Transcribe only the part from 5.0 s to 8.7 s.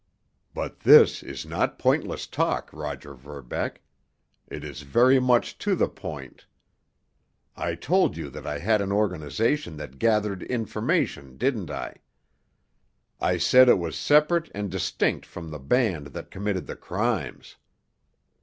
much to the point. I told you that I